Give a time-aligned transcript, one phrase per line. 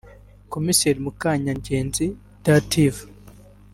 [0.53, 2.05] Komiseri Mukanyagenzi
[2.45, 3.05] Dativa